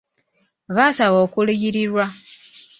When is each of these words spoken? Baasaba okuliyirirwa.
Baasaba 0.75 1.17
okuliyirirwa. 1.25 2.05